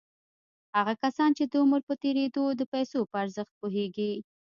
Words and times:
هغه 0.77 0.93
کسان 1.03 1.29
چې 1.37 1.43
د 1.47 1.53
عمر 1.63 1.81
په 1.89 1.93
تېرېدو 2.03 2.43
د 2.59 2.61
پيسو 2.73 2.99
په 3.11 3.15
ارزښت 3.23 3.53
پوهېږي. 3.61 4.13